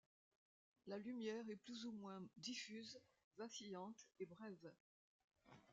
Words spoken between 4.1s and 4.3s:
et